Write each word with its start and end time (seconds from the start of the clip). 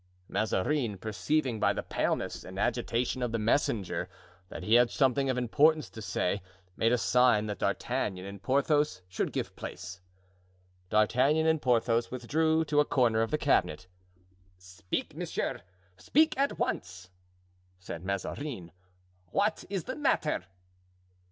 Mazarin, 0.27 0.97
perceiving 0.97 1.59
by 1.59 1.73
the 1.73 1.83
paleness 1.83 2.43
and 2.43 2.57
agitation 2.57 3.21
of 3.21 3.31
the 3.31 3.37
messenger 3.37 4.09
that 4.49 4.63
he 4.63 4.73
had 4.73 4.89
something 4.89 5.29
of 5.29 5.37
importance 5.37 5.91
to 5.91 6.01
say, 6.01 6.41
made 6.75 6.91
a 6.91 6.97
sign 6.97 7.45
that 7.45 7.59
D'Artagnan 7.59 8.25
and 8.25 8.41
Porthos 8.41 9.03
should 9.07 9.31
give 9.31 9.55
place. 9.55 10.01
D'Artagnan 10.89 11.45
and 11.45 11.61
Porthos 11.61 12.09
withdrew 12.09 12.65
to 12.65 12.79
a 12.79 12.83
corner 12.85 13.21
of 13.21 13.29
the 13.29 13.37
cabinet. 13.37 13.85
"Speak, 14.57 15.15
monsieur, 15.15 15.61
speak 15.97 16.35
at 16.35 16.57
once!" 16.57 17.11
said 17.79 18.03
Mazarin 18.03 18.71
"What 19.27 19.65
is 19.69 19.83
the 19.83 19.95
matter?" 19.95 20.45